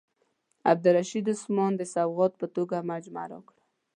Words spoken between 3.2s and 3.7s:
راکړه.